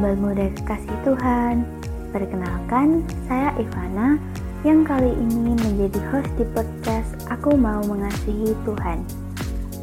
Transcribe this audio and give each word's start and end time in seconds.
Sobat 0.00 0.16
Muda 0.16 0.48
Kasih 0.64 0.96
Tuhan 1.04 1.68
Perkenalkan, 2.08 3.04
saya 3.28 3.52
Ivana 3.60 4.16
yang 4.64 4.80
kali 4.80 5.12
ini 5.12 5.52
menjadi 5.52 6.00
host 6.08 6.32
di 6.40 6.48
podcast 6.56 7.20
Aku 7.28 7.52
Mau 7.52 7.84
Mengasihi 7.84 8.56
Tuhan 8.64 9.04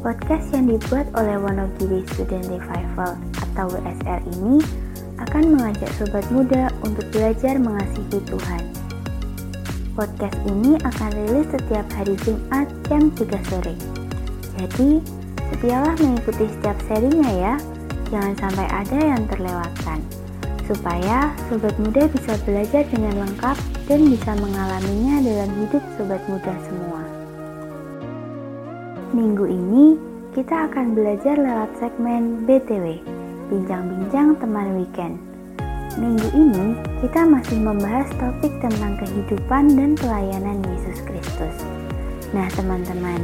Podcast 0.02 0.50
yang 0.50 0.74
dibuat 0.74 1.06
oleh 1.14 1.38
Wonogiri 1.38 2.02
Student 2.10 2.50
Revival 2.50 3.14
atau 3.14 3.70
WSR 3.70 4.18
ini 4.34 4.58
akan 5.22 5.54
mengajak 5.54 5.86
sobat 5.94 6.26
muda 6.34 6.66
untuk 6.82 7.06
belajar 7.14 7.54
mengasihi 7.54 8.18
Tuhan. 8.18 8.62
Podcast 9.94 10.34
ini 10.50 10.82
akan 10.82 11.10
rilis 11.14 11.46
setiap 11.54 11.86
hari 11.94 12.18
Jumat 12.26 12.66
jam 12.90 13.14
3 13.14 13.22
sore. 13.54 13.74
Jadi, 14.58 14.98
setialah 15.54 15.94
mengikuti 16.02 16.50
setiap 16.58 16.74
serinya 16.90 17.30
ya 17.30 17.54
jangan 18.08 18.34
sampai 18.40 18.66
ada 18.68 18.98
yang 18.98 19.22
terlewatkan, 19.28 20.00
supaya 20.68 21.32
sobat 21.48 21.76
muda 21.80 22.08
bisa 22.12 22.36
belajar 22.44 22.84
dengan 22.88 23.24
lengkap 23.24 23.56
dan 23.88 24.00
bisa 24.08 24.32
mengalaminya 24.36 25.16
dalam 25.24 25.50
hidup 25.64 25.82
sobat 25.96 26.20
muda 26.28 26.54
semua. 26.68 27.02
Minggu 29.16 29.48
ini 29.48 29.96
kita 30.36 30.68
akan 30.68 30.92
belajar 30.92 31.40
lewat 31.40 31.72
segmen 31.80 32.44
BTW, 32.44 33.00
Bincang-Bincang 33.48 34.36
Teman 34.36 34.76
Weekend. 34.76 35.16
Minggu 35.96 36.28
ini 36.36 36.76
kita 37.00 37.24
masih 37.26 37.58
membahas 37.58 38.06
topik 38.20 38.52
tentang 38.60 39.00
kehidupan 39.00 39.72
dan 39.74 39.96
pelayanan 39.96 40.60
Yesus 40.68 41.00
Kristus. 41.02 41.56
Nah 42.36 42.46
teman-teman, 42.54 43.18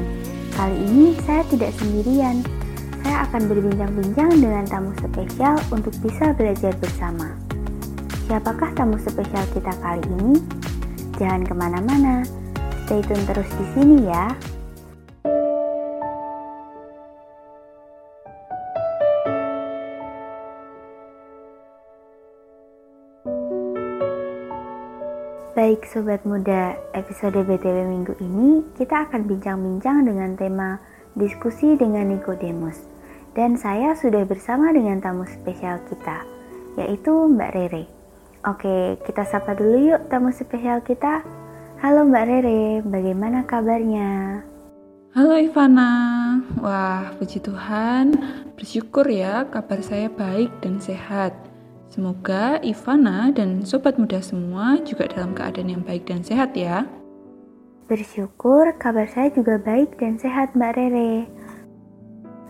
kali 0.56 0.74
ini 0.88 1.12
saya 1.28 1.44
tidak 1.52 1.77
sendirian, 1.77 2.40
saya 3.05 3.28
akan 3.28 3.52
berbincang-bincang 3.52 4.33
dengan 4.41 4.64
tamu 4.64 4.97
spesial 4.97 5.60
untuk 5.69 5.92
bisa 6.00 6.33
belajar 6.33 6.72
bersama. 6.80 7.36
Siapakah 8.24 8.72
tamu 8.72 8.96
spesial 8.96 9.44
kita 9.52 9.77
kali 9.84 10.00
ini? 10.08 10.41
Jangan 11.20 11.44
ke 11.44 11.52
mana-mana, 11.52 12.24
stay 12.88 13.05
tune 13.05 13.20
terus 13.28 13.44
di 13.61 13.66
sini 13.77 14.08
ya. 14.08 14.33
Baik 25.52 25.84
Sobat 25.92 26.24
Muda, 26.24 26.72
episode 26.96 27.36
BTW 27.36 27.78
minggu 27.84 28.16
ini 28.24 28.64
kita 28.80 29.06
akan 29.06 29.28
bincang-bincang 29.28 30.08
dengan 30.08 30.41
tema 30.41 30.80
diskusi 31.14 31.78
dengan 31.78 32.11
Nikodemus 32.11 32.93
dan 33.34 33.58
saya 33.58 33.98
sudah 33.98 34.22
bersama 34.22 34.70
dengan 34.70 35.02
tamu 35.02 35.27
spesial 35.27 35.82
kita, 35.90 36.22
yaitu 36.78 37.10
Mbak 37.10 37.50
Rere. 37.50 37.84
Oke, 38.46 38.94
kita 39.02 39.27
sapa 39.27 39.58
dulu 39.58 39.90
yuk 39.90 40.06
tamu 40.06 40.30
spesial 40.30 40.78
kita. 40.86 41.27
Halo 41.82 42.06
Mbak 42.06 42.24
Rere, 42.30 42.62
bagaimana 42.86 43.42
kabarnya? 43.42 44.40
Halo 45.14 45.34
Ivana, 45.38 45.90
wah 46.62 47.10
puji 47.18 47.42
Tuhan, 47.42 48.18
bersyukur 48.55 49.06
ya 49.10 49.46
kabar 49.50 49.82
saya 49.82 50.10
baik 50.10 50.50
dan 50.62 50.78
sehat. 50.78 51.34
Semoga 51.90 52.58
Ivana 52.62 53.30
dan 53.30 53.62
sobat 53.62 53.98
muda 53.98 54.18
semua 54.18 54.78
juga 54.82 55.06
dalam 55.10 55.30
keadaan 55.34 55.70
yang 55.70 55.82
baik 55.86 56.10
dan 56.10 56.27
sehat 56.27 56.55
ya. 56.58 56.86
Bersyukur 57.86 58.74
kabar 58.78 59.06
saya 59.06 59.30
juga 59.30 59.58
baik 59.58 59.98
dan 60.02 60.18
sehat 60.18 60.55
Mbak 60.58 60.72
Rere. 60.74 61.43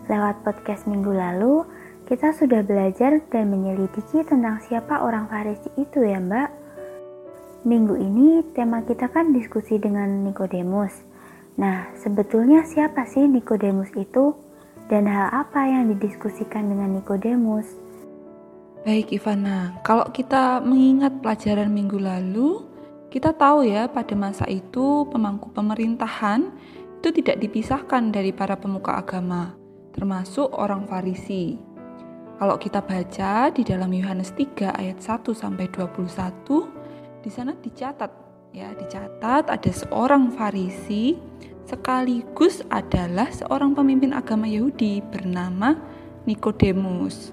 Lewat 0.05 0.45
podcast 0.45 0.85
minggu 0.85 1.09
lalu, 1.09 1.65
kita 2.05 2.29
sudah 2.29 2.61
belajar 2.61 3.25
dan 3.33 3.49
menyelidiki 3.49 4.21
tentang 4.21 4.61
siapa 4.61 5.01
orang 5.01 5.25
Farisi 5.25 5.65
itu 5.81 6.05
ya 6.05 6.21
mbak. 6.21 6.53
Minggu 7.65 7.97
ini 7.97 8.45
tema 8.53 8.85
kita 8.85 9.09
kan 9.09 9.33
diskusi 9.33 9.81
dengan 9.81 10.21
Nikodemus. 10.21 10.93
Nah, 11.57 11.89
sebetulnya 11.97 12.61
siapa 12.69 13.09
sih 13.09 13.25
Nikodemus 13.25 13.89
itu? 13.97 14.37
Dan 14.85 15.09
hal 15.09 15.33
apa 15.33 15.65
yang 15.65 15.89
didiskusikan 15.97 16.69
dengan 16.69 17.01
Nikodemus? 17.01 17.65
Baik 18.85 19.09
Ivana, 19.09 19.81
kalau 19.81 20.05
kita 20.13 20.61
mengingat 20.61 21.17
pelajaran 21.25 21.73
minggu 21.73 21.97
lalu, 21.97 22.61
kita 23.09 23.33
tahu 23.33 23.65
ya 23.65 23.89
pada 23.89 24.13
masa 24.13 24.45
itu 24.45 25.09
pemangku 25.09 25.49
pemerintahan 25.49 26.53
itu 27.01 27.09
tidak 27.09 27.41
dipisahkan 27.41 28.13
dari 28.13 28.29
para 28.29 28.53
pemuka 28.53 29.01
agama 29.01 29.64
termasuk 29.95 30.51
orang 30.51 30.83
Farisi. 30.83 31.55
Kalau 32.35 32.59
kita 32.59 32.83
baca 32.83 33.47
di 33.47 33.63
dalam 33.63 33.87
Yohanes 33.95 34.35
3 34.35 34.75
ayat 34.75 34.99
1 34.99 35.31
sampai 35.31 35.71
21, 35.71 37.23
di 37.23 37.31
sana 37.31 37.55
dicatat 37.55 38.11
ya, 38.51 38.75
dicatat 38.75 39.47
ada 39.47 39.71
seorang 39.71 40.35
Farisi 40.35 41.15
sekaligus 41.63 42.59
adalah 42.67 43.31
seorang 43.31 43.71
pemimpin 43.71 44.11
agama 44.11 44.45
Yahudi 44.51 44.99
bernama 44.99 45.79
Nikodemus. 46.27 47.31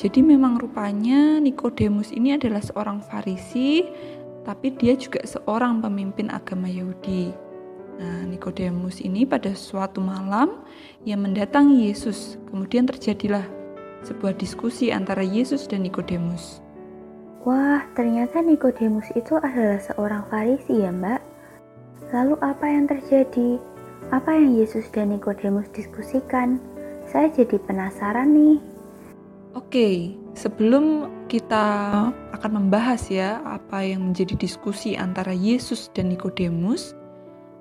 Jadi 0.00 0.24
memang 0.24 0.56
rupanya 0.56 1.36
Nikodemus 1.36 2.16
ini 2.16 2.32
adalah 2.32 2.64
seorang 2.64 3.04
Farisi, 3.04 3.84
tapi 4.48 4.72
dia 4.72 4.96
juga 4.96 5.20
seorang 5.28 5.84
pemimpin 5.84 6.32
agama 6.32 6.64
Yahudi. 6.64 7.49
Nah, 8.00 8.24
Nikodemus 8.24 9.04
ini 9.04 9.28
pada 9.28 9.52
suatu 9.52 10.00
malam 10.00 10.64
ia 11.04 11.20
mendatangi 11.20 11.92
Yesus. 11.92 12.40
Kemudian 12.48 12.88
terjadilah 12.88 13.44
sebuah 14.08 14.40
diskusi 14.40 14.88
antara 14.88 15.20
Yesus 15.20 15.68
dan 15.68 15.84
Nikodemus. 15.84 16.64
Wah, 17.44 17.84
ternyata 17.92 18.40
Nikodemus 18.40 19.04
itu 19.12 19.36
adalah 19.36 19.80
seorang 19.80 20.24
Farisi 20.32 20.80
ya, 20.80 20.88
Mbak. 20.88 21.20
Lalu 22.16 22.34
apa 22.40 22.64
yang 22.64 22.84
terjadi? 22.88 23.60
Apa 24.08 24.32
yang 24.32 24.56
Yesus 24.56 24.88
dan 24.92 25.12
Nikodemus 25.12 25.68
diskusikan? 25.76 26.56
Saya 27.04 27.28
jadi 27.28 27.60
penasaran 27.68 28.32
nih. 28.32 28.58
Oke, 29.52 30.14
sebelum 30.32 31.10
kita 31.28 31.66
akan 32.32 32.50
membahas 32.64 33.08
ya 33.12 33.44
apa 33.44 33.82
yang 33.82 34.10
menjadi 34.10 34.38
diskusi 34.38 34.94
antara 34.96 35.34
Yesus 35.34 35.90
dan 35.92 36.12
Nikodemus, 36.12 36.96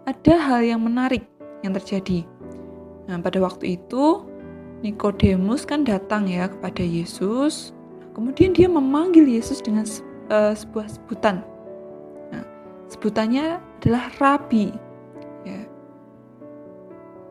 ada 0.09 0.34
hal 0.42 0.66
yang 0.66 0.81
menarik 0.81 1.22
yang 1.62 1.78
terjadi. 1.78 2.25
Nah, 3.06 3.22
pada 3.22 3.38
waktu 3.42 3.78
itu 3.78 4.25
Nikodemus 4.81 5.70
kan 5.70 5.86
datang 5.86 6.25
ya 6.25 6.50
kepada 6.50 6.81
Yesus. 6.81 7.75
Kemudian 8.18 8.58
dia 8.58 8.66
memanggil 8.66 9.30
Yesus 9.30 9.62
dengan 9.62 9.86
uh, 10.34 10.56
sebuah 10.58 10.90
sebutan. 10.90 11.46
Nah, 12.34 12.44
sebutannya 12.90 13.62
adalah 13.80 14.09
rabi. 14.18 14.74
Ya. 15.46 15.62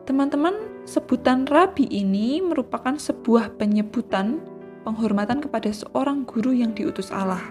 Teman-teman, 0.07 0.85
sebutan 0.87 1.45
rabi 1.51 1.85
ini 1.91 2.39
merupakan 2.39 2.95
sebuah 2.95 3.59
penyebutan 3.59 4.39
penghormatan 4.87 5.43
kepada 5.43 5.69
seorang 5.69 6.23
guru 6.23 6.55
yang 6.55 6.71
diutus 6.71 7.11
Allah. 7.11 7.43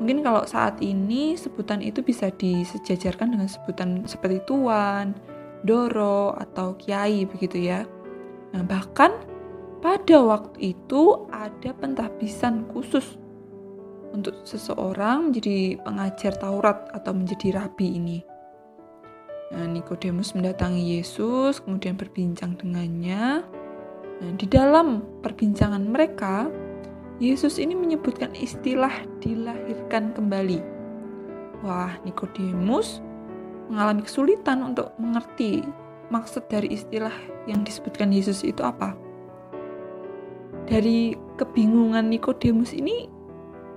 Mungkin 0.00 0.24
kalau 0.24 0.42
saat 0.48 0.80
ini 0.80 1.36
sebutan 1.36 1.84
itu 1.84 2.00
bisa 2.00 2.32
disejajarkan 2.32 3.36
dengan 3.36 3.48
sebutan 3.48 4.06
seperti 4.08 4.40
tuan, 4.48 5.12
doro, 5.62 6.34
atau 6.38 6.74
kiai 6.78 7.28
begitu 7.28 7.68
ya. 7.70 7.84
Nah, 8.52 8.62
bahkan 8.64 9.12
pada 9.82 10.22
waktu 10.22 10.74
itu 10.76 11.26
ada 11.30 11.74
pentahbisan 11.74 12.70
khusus 12.70 13.18
untuk 14.12 14.44
seseorang 14.44 15.32
menjadi 15.32 15.80
pengajar 15.80 16.36
Taurat 16.36 16.92
atau 16.92 17.16
menjadi 17.16 17.58
rabi 17.58 17.96
ini. 17.96 18.18
Nah, 19.52 19.68
Nikodemus 19.68 20.32
mendatangi 20.32 20.96
Yesus, 20.96 21.60
kemudian 21.60 21.96
berbincang 21.96 22.56
dengannya. 22.56 23.44
Nah, 24.22 24.32
di 24.38 24.46
dalam 24.48 25.04
perbincangan 25.20 25.84
mereka, 25.84 26.48
Yesus 27.22 27.62
ini 27.62 27.78
menyebutkan 27.78 28.34
istilah 28.34 28.90
dilahirkan 29.22 30.10
kembali. 30.10 30.58
Wah, 31.62 31.94
Nikodemus 32.02 32.98
mengalami 33.70 34.02
kesulitan 34.02 34.58
untuk 34.66 34.90
mengerti 34.98 35.62
maksud 36.10 36.50
dari 36.50 36.74
istilah 36.74 37.14
yang 37.46 37.62
disebutkan 37.62 38.10
Yesus 38.10 38.42
itu 38.42 38.66
apa. 38.66 38.98
Dari 40.66 41.14
kebingungan 41.38 42.10
Nikodemus 42.10 42.74
ini 42.74 43.06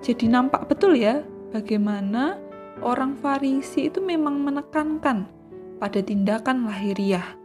jadi 0.02 0.26
nampak 0.26 0.66
betul 0.66 0.98
ya 0.98 1.22
bagaimana 1.54 2.42
orang 2.82 3.14
Farisi 3.14 3.94
itu 3.94 4.02
memang 4.02 4.42
menekankan 4.42 5.30
pada 5.78 6.02
tindakan 6.02 6.66
lahiriah. 6.66 7.38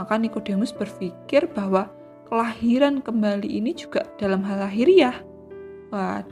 Maka 0.00 0.16
Nikodemus 0.16 0.72
berpikir 0.72 1.52
bahwa 1.52 1.92
kelahiran 2.32 3.04
kembali 3.04 3.60
ini 3.60 3.76
juga 3.76 4.08
dalam 4.16 4.40
hal 4.40 4.64
lahiriah 4.64 5.33
Wah, 5.92 6.24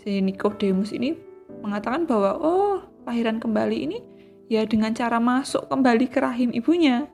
si 0.00 0.18
Nikodemus 0.22 0.94
ini 0.94 1.14
mengatakan 1.62 2.06
bahwa 2.06 2.38
oh 2.38 2.82
lahiran 3.04 3.42
kembali 3.42 3.76
ini 3.88 3.98
ya 4.48 4.64
dengan 4.64 4.94
cara 4.96 5.20
masuk 5.20 5.68
kembali 5.68 6.06
ke 6.08 6.18
rahim 6.18 6.50
ibunya. 6.54 7.06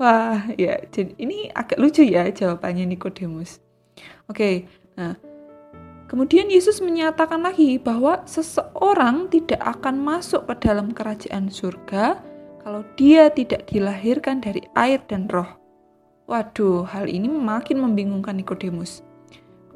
Wah, 0.00 0.50
ya 0.58 0.82
jadi 0.90 1.14
ini 1.20 1.52
agak 1.52 1.78
lucu 1.78 2.02
ya 2.02 2.26
jawabannya 2.30 2.88
Nikodemus. 2.90 3.62
Oke, 4.26 4.66
nah 4.96 5.14
Kemudian 6.12 6.52
Yesus 6.52 6.84
menyatakan 6.84 7.40
lagi 7.40 7.80
bahwa 7.80 8.20
seseorang 8.28 9.32
tidak 9.32 9.64
akan 9.64 9.96
masuk 9.96 10.44
ke 10.44 10.68
dalam 10.68 10.92
kerajaan 10.92 11.48
surga 11.48 12.20
kalau 12.60 12.84
dia 13.00 13.32
tidak 13.32 13.64
dilahirkan 13.64 14.44
dari 14.44 14.60
air 14.76 15.00
dan 15.08 15.24
roh. 15.32 15.48
Waduh, 16.28 16.84
hal 16.84 17.08
ini 17.08 17.32
makin 17.32 17.80
membingungkan 17.80 18.36
Nikodemus. 18.36 19.00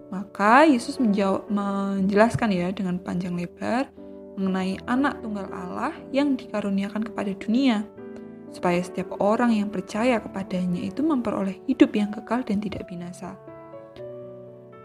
Maka 0.09 0.63
Yesus 0.67 1.03
menjawab, 1.03 1.51
menjelaskan 1.51 2.55
ya 2.55 2.71
dengan 2.71 3.03
panjang 3.03 3.35
lebar 3.35 3.91
mengenai 4.37 4.77
anak 4.87 5.19
tunggal 5.25 5.49
Allah 5.51 5.97
yang 6.13 6.37
dikaruniakan 6.37 7.09
kepada 7.09 7.33
dunia, 7.41 7.83
supaya 8.53 8.79
setiap 8.85 9.17
orang 9.19 9.57
yang 9.57 9.73
percaya 9.73 10.21
kepadanya 10.21 10.85
itu 10.85 11.01
memperoleh 11.01 11.57
hidup 11.67 11.97
yang 11.97 12.13
kekal 12.13 12.45
dan 12.45 12.61
tidak 12.61 12.85
binasa. 12.87 13.35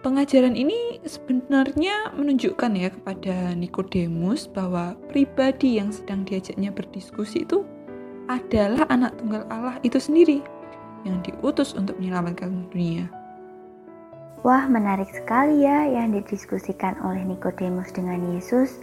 Pengajaran 0.02 0.58
ini 0.58 0.98
sebenarnya 1.06 2.10
menunjukkan 2.18 2.74
ya 2.74 2.90
kepada 2.90 3.54
Nikodemus 3.54 4.50
bahwa 4.50 4.98
pribadi 5.14 5.78
yang 5.78 5.94
sedang 5.94 6.26
diajaknya 6.26 6.74
berdiskusi 6.74 7.46
itu 7.46 7.62
adalah 8.26 8.90
anak 8.90 9.14
tunggal 9.22 9.46
Allah 9.54 9.78
itu 9.86 10.02
sendiri 10.02 10.42
yang 11.06 11.22
diutus 11.22 11.78
untuk 11.78 12.02
menyelamatkan 12.02 12.66
dunia. 12.74 13.21
Wah, 14.42 14.66
menarik 14.66 15.06
sekali 15.14 15.62
ya 15.62 15.86
yang 15.86 16.18
didiskusikan 16.18 16.98
oleh 17.06 17.22
Nikodemus 17.22 17.94
dengan 17.94 18.18
Yesus. 18.34 18.82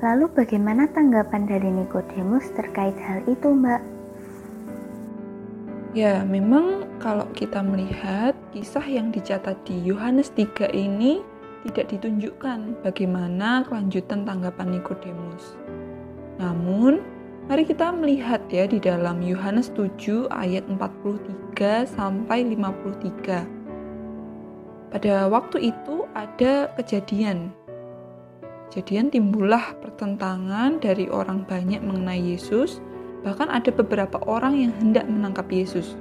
Lalu 0.00 0.32
bagaimana 0.32 0.88
tanggapan 0.88 1.44
dari 1.44 1.68
Nikodemus 1.68 2.48
terkait 2.56 2.96
hal 3.04 3.20
itu, 3.28 3.52
Mbak? 3.52 3.84
Ya, 5.92 6.24
memang 6.24 6.88
kalau 6.96 7.28
kita 7.36 7.60
melihat 7.60 8.32
kisah 8.56 8.84
yang 8.88 9.12
dicatat 9.12 9.60
di 9.68 9.76
Yohanes 9.84 10.32
3 10.32 10.72
ini 10.72 11.20
tidak 11.68 11.92
ditunjukkan 11.92 12.80
bagaimana 12.80 13.68
kelanjutan 13.68 14.24
tanggapan 14.24 14.80
Nikodemus. 14.80 15.60
Namun, 16.40 17.04
mari 17.52 17.68
kita 17.68 17.92
melihat 17.92 18.40
ya 18.48 18.64
di 18.64 18.80
dalam 18.80 19.20
Yohanes 19.20 19.68
7 19.76 20.32
ayat 20.32 20.64
43 20.72 21.84
sampai 21.84 22.48
53. 22.48 23.55
Pada 24.90 25.26
waktu 25.26 25.72
itu 25.74 26.06
ada 26.14 26.70
kejadian. 26.78 27.50
Kejadian 28.70 29.10
timbullah 29.10 29.74
pertentangan 29.82 30.82
dari 30.82 31.06
orang 31.10 31.46
banyak 31.46 31.80
mengenai 31.80 32.18
Yesus 32.18 32.82
Bahkan 33.26 33.50
ada 33.50 33.74
beberapa 33.74 34.22
orang 34.30 34.54
yang 34.54 34.72
hendak 34.78 35.10
menangkap 35.10 35.50
Yesus. 35.50 35.98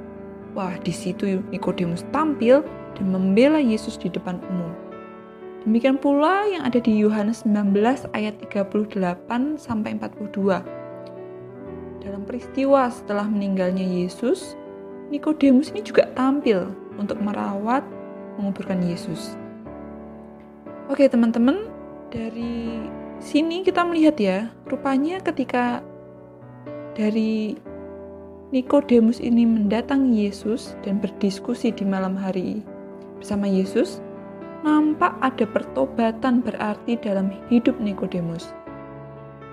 Wah, 0.53 0.77
di 0.85 0.93
situ 0.93 1.41
Nikodemus 1.49 2.05
tampil 2.13 2.61
dan 2.93 3.05
membela 3.09 3.57
Yesus 3.57 3.97
di 3.97 4.13
depan 4.13 4.37
umum. 4.45 4.69
Demikian 5.65 5.97
pula 5.97 6.45
yang 6.45 6.61
ada 6.61 6.77
di 6.77 6.93
Yohanes 7.01 7.41
19 7.49 8.13
ayat 8.13 8.37
38 8.37 9.57
sampai 9.57 9.97
42. 9.97 10.61
Dalam 12.05 12.21
peristiwa 12.29 12.93
setelah 12.93 13.25
meninggalnya 13.25 13.81
Yesus, 13.81 14.53
Nikodemus 15.09 15.73
ini 15.73 15.81
juga 15.81 16.05
tampil 16.13 16.69
untuk 17.01 17.17
merawat 17.17 17.81
menguburkan 18.37 18.83
Yesus. 18.83 19.35
Oke, 20.91 21.09
teman-teman, 21.09 21.65
dari 22.13 22.85
sini 23.17 23.65
kita 23.65 23.81
melihat 23.81 24.15
ya, 24.21 24.39
rupanya 24.69 25.17
ketika 25.23 25.81
dari 26.93 27.57
Nikodemus 28.53 29.17
ini 29.19 29.43
mendatangi 29.43 30.29
Yesus 30.29 30.77
dan 30.85 31.01
berdiskusi 31.01 31.73
di 31.73 31.83
malam 31.83 32.13
hari 32.13 32.61
bersama 33.17 33.49
Yesus, 33.49 33.99
nampak 34.61 35.17
ada 35.19 35.43
pertobatan 35.49 36.45
berarti 36.45 36.95
dalam 37.01 37.33
hidup 37.49 37.75
Nikodemus. 37.81 38.53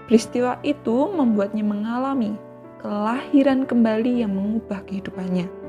Peristiwa 0.07 0.61
itu 0.61 1.09
membuatnya 1.09 1.65
mengalami 1.65 2.37
kelahiran 2.85 3.65
kembali 3.65 4.21
yang 4.21 4.37
mengubah 4.37 4.85
kehidupannya. 4.85 5.62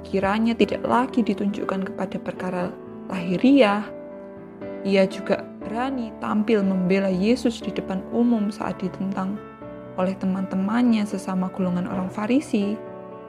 Pikirannya 0.00 0.56
tidak 0.56 0.80
lagi 0.88 1.20
ditunjukkan 1.20 1.92
kepada 1.92 2.16
perkara 2.16 2.62
lahiriah. 3.12 3.84
Ia 4.80 5.04
juga 5.04 5.44
berani 5.60 6.08
tampil 6.24 6.64
membela 6.64 7.12
Yesus 7.12 7.60
di 7.60 7.68
depan 7.68 8.00
umum 8.16 8.48
saat 8.48 8.80
ditentang 8.80 9.36
oleh 10.00 10.16
teman-temannya 10.16 11.04
sesama 11.04 11.52
golongan 11.52 11.84
orang 11.84 12.08
Farisi. 12.08 12.80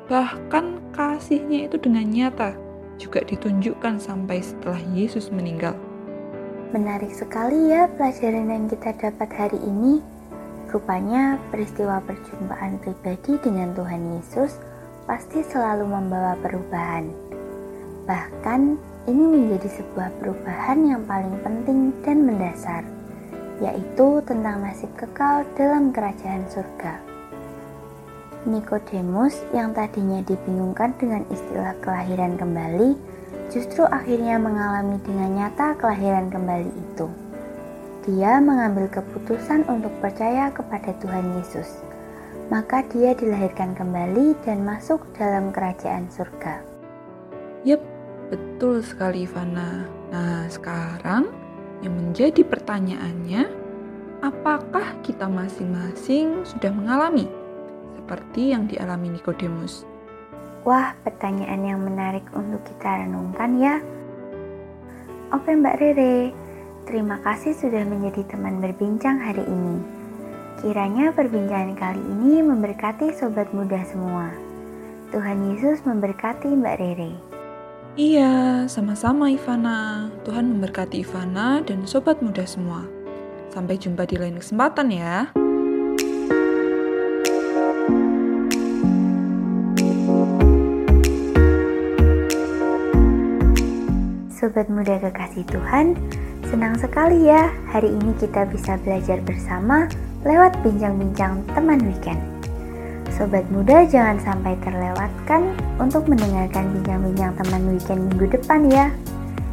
Bahkan 0.07 0.95
kasihnya 0.95 1.67
itu 1.67 1.75
dengan 1.75 2.07
nyata 2.07 2.55
juga 2.95 3.19
ditunjukkan 3.27 3.99
sampai 3.99 4.39
setelah 4.39 4.79
Yesus 4.95 5.27
meninggal. 5.27 5.75
Menarik 6.71 7.11
sekali 7.11 7.73
ya 7.73 7.91
pelajaran 7.99 8.47
yang 8.47 8.65
kita 8.71 8.95
dapat 8.95 9.29
hari 9.35 9.59
ini. 9.59 9.99
Rupanya 10.71 11.35
peristiwa 11.51 11.99
perjumpaan 12.07 12.79
pribadi 12.79 13.35
dengan 13.43 13.75
Tuhan 13.75 14.15
Yesus 14.15 14.55
pasti 15.09 15.41
selalu 15.45 15.85
membawa 15.85 16.37
perubahan. 16.39 17.09
Bahkan 18.05 18.61
ini 19.09 19.23
menjadi 19.25 19.69
sebuah 19.81 20.09
perubahan 20.21 20.79
yang 20.85 21.01
paling 21.09 21.37
penting 21.41 21.93
dan 22.05 22.25
mendasar 22.25 22.83
yaitu 23.61 24.19
tentang 24.25 24.65
nasib 24.65 24.89
kekal 24.97 25.45
dalam 25.53 25.93
kerajaan 25.93 26.43
surga. 26.49 26.97
Nikodemus 28.49 29.37
yang 29.53 29.77
tadinya 29.77 30.25
dibingungkan 30.25 30.97
dengan 30.97 31.21
istilah 31.29 31.77
kelahiran 31.85 32.41
kembali, 32.41 32.97
justru 33.53 33.85
akhirnya 33.85 34.41
mengalami 34.41 34.97
dengan 35.05 35.29
nyata 35.37 35.77
kelahiran 35.77 36.33
kembali 36.33 36.73
itu. 36.73 37.05
Dia 38.09 38.41
mengambil 38.41 38.89
keputusan 38.89 39.69
untuk 39.69 39.93
percaya 40.01 40.49
kepada 40.49 40.89
Tuhan 40.97 41.37
Yesus. 41.37 41.69
Maka 42.51 42.83
dia 42.91 43.15
dilahirkan 43.15 43.71
kembali 43.79 44.35
dan 44.43 44.67
masuk 44.67 44.99
dalam 45.15 45.55
kerajaan 45.55 46.11
surga. 46.11 46.59
Yep, 47.63 47.79
betul 48.27 48.83
sekali 48.83 49.23
Ivana. 49.23 49.87
Nah, 50.11 50.51
sekarang 50.51 51.31
yang 51.79 51.95
menjadi 51.95 52.43
pertanyaannya, 52.43 53.47
apakah 54.19 54.99
kita 54.99 55.31
masing-masing 55.31 56.43
sudah 56.43 56.75
mengalami 56.75 57.31
seperti 57.95 58.51
yang 58.51 58.67
dialami 58.67 59.15
Nikodemus? 59.15 59.87
Wah, 60.67 60.91
pertanyaan 61.07 61.63
yang 61.63 61.79
menarik 61.79 62.27
untuk 62.35 62.59
kita 62.67 63.07
renungkan 63.07 63.63
ya. 63.63 63.79
Oke 65.31 65.55
Mbak 65.55 65.79
Rere, 65.79 66.35
terima 66.83 67.15
kasih 67.23 67.55
sudah 67.55 67.87
menjadi 67.87 68.27
teman 68.27 68.59
berbincang 68.59 69.23
hari 69.23 69.47
ini. 69.47 70.00
Kiranya 70.61 71.09
perbincangan 71.09 71.73
kali 71.73 71.97
ini 71.97 72.45
memberkati 72.45 73.17
sobat 73.17 73.49
muda 73.49 73.81
semua. 73.81 74.29
Tuhan 75.09 75.49
Yesus 75.49 75.81
memberkati 75.89 76.53
Mbak 76.53 76.75
Rere. 76.77 77.17
Iya, 77.97 78.69
sama-sama 78.69 79.33
Ivana. 79.33 80.13
Tuhan 80.21 80.53
memberkati 80.53 81.01
Ivana 81.01 81.65
dan 81.65 81.89
sobat 81.89 82.21
muda 82.21 82.45
semua. 82.45 82.85
Sampai 83.49 83.81
jumpa 83.81 84.05
di 84.05 84.21
lain 84.21 84.37
kesempatan 84.37 84.93
ya. 84.93 85.33
Sobat 94.29 94.69
muda 94.69 95.01
kekasih 95.01 95.41
Tuhan, 95.49 95.97
senang 96.53 96.77
sekali 96.77 97.25
ya 97.25 97.49
hari 97.73 97.89
ini 97.89 98.13
kita 98.21 98.45
bisa 98.45 98.77
belajar 98.85 99.17
bersama 99.25 99.89
lewat 100.21 100.53
bincang-bincang 100.61 101.41
teman 101.57 101.81
weekend. 101.81 102.21
Sobat 103.11 103.45
muda 103.53 103.85
jangan 103.85 104.17
sampai 104.21 104.57
terlewatkan 104.61 105.53
untuk 105.77 106.05
mendengarkan 106.09 106.73
bincang-bincang 106.73 107.33
teman 107.37 107.63
weekend 107.73 108.01
minggu 108.09 108.25
depan 108.33 108.61
ya. 108.69 108.87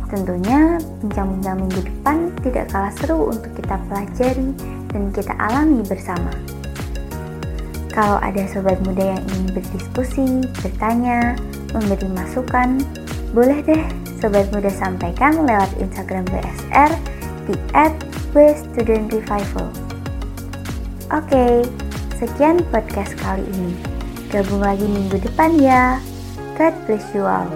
Tentunya 0.08 0.80
bincang-bincang 1.04 1.56
minggu 1.60 1.80
depan 1.84 2.32
tidak 2.40 2.72
kalah 2.72 2.92
seru 2.96 3.28
untuk 3.28 3.52
kita 3.56 3.76
pelajari 3.88 4.48
dan 4.88 5.12
kita 5.12 5.32
alami 5.36 5.84
bersama. 5.84 6.32
Kalau 7.92 8.16
ada 8.22 8.46
sobat 8.48 8.78
muda 8.86 9.18
yang 9.18 9.22
ingin 9.34 9.58
berdiskusi, 9.58 10.28
bertanya, 10.64 11.34
memberi 11.74 12.08
masukan, 12.14 12.78
boleh 13.36 13.58
deh 13.64 13.84
sobat 14.22 14.48
muda 14.54 14.70
sampaikan 14.70 15.44
lewat 15.44 15.68
Instagram 15.82 16.24
BSR 16.30 16.90
di 17.50 17.54
@studentrevival. 18.32 19.87
Oke, 21.08 21.64
Sekian 22.20 22.60
podcast 22.68 23.16
kali 23.16 23.40
ini. 23.40 23.72
Gabung 24.28 24.60
lagi 24.60 24.84
minggu 24.84 25.16
depan 25.16 25.56
ya. 25.56 26.04
God 26.60 26.76
bless 26.84 27.08
you 27.16 27.24
all. 27.24 27.48